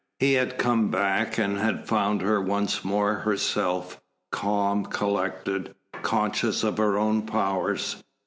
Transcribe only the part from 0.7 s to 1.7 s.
back and